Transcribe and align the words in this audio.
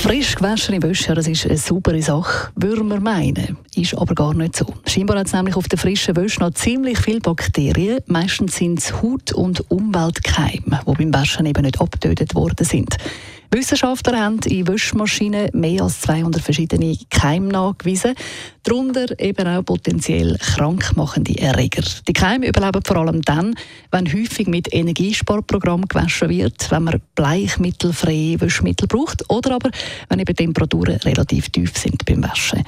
Frisch 0.00 0.36
gewaschene 0.36 0.80
Wäsche, 0.80 1.12
das 1.12 1.26
ist 1.26 1.44
eine 1.44 1.58
super 1.58 2.00
Sache, 2.00 2.52
würde 2.54 2.84
man 2.84 3.02
meinen. 3.02 3.58
Ist 3.74 3.98
aber 3.98 4.14
gar 4.14 4.32
nicht 4.32 4.56
so. 4.56 4.64
Scheinbar 4.86 5.18
hat 5.18 5.26
es 5.26 5.32
nämlich 5.32 5.56
auf 5.56 5.66
der 5.66 5.76
frischen 5.76 6.14
Wäsche 6.14 6.38
noch 6.38 6.52
ziemlich 6.52 7.00
viele 7.00 7.18
Bakterien. 7.18 7.98
Meistens 8.06 8.56
sind 8.56 8.78
es 8.78 9.02
Haut- 9.02 9.32
und 9.32 9.68
Umweltkeime, 9.70 10.80
die 10.86 10.92
beim 10.92 11.12
Waschen 11.12 11.46
eben 11.46 11.62
nicht 11.62 11.80
abgetötet 11.80 12.36
worden 12.36 12.64
sind. 12.64 12.96
Wissenschaftler 13.50 14.20
haben 14.20 14.40
in 14.46 14.68
Wäschmaschinen 14.68 15.48
mehr 15.54 15.82
als 15.82 16.02
200 16.02 16.42
verschiedene 16.42 16.98
Keime 17.08 17.48
nachgewiesen, 17.48 18.14
darunter 18.62 19.18
eben 19.18 19.46
auch 19.46 19.64
potenziell 19.64 20.36
krankmachende 20.38 21.38
Erreger. 21.38 21.82
Die 22.06 22.12
Keime 22.12 22.48
überleben 22.48 22.82
vor 22.84 22.96
allem 22.96 23.22
dann, 23.22 23.54
wenn 23.90 24.12
häufig 24.12 24.48
mit 24.48 24.72
Energiesparprogrammen 24.72 25.88
gewaschen 25.88 26.28
wird, 26.28 26.70
wenn 26.70 26.84
man 26.84 27.00
bleichmittelfreie 27.14 28.38
Wäschmittel 28.40 28.86
braucht 28.86 29.28
oder 29.30 29.54
aber 29.54 29.70
wenn 30.10 30.18
eben 30.18 30.36
Temperaturen 30.36 30.96
relativ 30.96 31.48
tief 31.48 31.76
sind 31.76 32.04
beim 32.04 32.22
Waschen. 32.22 32.64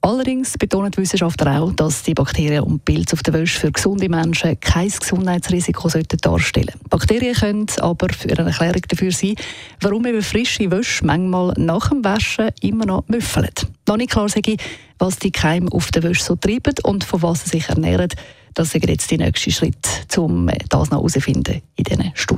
Allerdings 0.00 0.56
betonen 0.56 0.92
die 0.92 0.98
Wissenschaftler 0.98 1.60
auch, 1.60 1.72
dass 1.72 2.04
die 2.04 2.14
Bakterien 2.14 2.62
und 2.62 2.84
Pilze 2.84 3.14
auf 3.14 3.22
der 3.24 3.34
Wäsche 3.34 3.58
für 3.58 3.72
gesunde 3.72 4.08
Menschen 4.08 4.58
kein 4.60 4.88
Gesundheitsrisiko 4.88 5.88
darstellen 5.88 6.66
sollten. 6.68 6.88
Bakterien 6.88 7.34
können 7.34 7.66
aber 7.80 8.08
für 8.10 8.30
eine 8.30 8.50
Erklärung 8.50 8.82
dafür 8.88 9.10
sein, 9.10 9.34
warum 9.80 10.06
eben 10.06 10.22
frische 10.22 10.70
Wäsche 10.70 11.04
manchmal 11.04 11.52
nach 11.56 11.88
dem 11.88 12.04
Waschen 12.04 12.50
immer 12.60 12.86
noch 12.86 13.08
müffeln. 13.08 13.50
Noch 13.88 13.96
nicht 13.96 14.10
klar 14.10 14.28
ich, 14.34 14.60
was 14.98 15.18
die 15.18 15.32
Keime 15.32 15.70
auf 15.72 15.90
der 15.90 16.04
Wäsche 16.04 16.22
so 16.22 16.36
treiben 16.36 16.74
und 16.84 17.02
von 17.02 17.22
was 17.22 17.44
sie 17.44 17.50
sich 17.50 17.68
ernähren. 17.68 18.08
Das 18.54 18.74
ist 18.74 18.88
jetzt 18.88 19.10
der 19.10 19.18
nächste 19.18 19.50
Schritt, 19.50 19.86
um 20.16 20.48
das 20.68 20.90
noch 20.90 20.98
herauszufinden 20.98 21.62
in 21.76 21.84
diesen 21.84 22.12
Studien. 22.14 22.37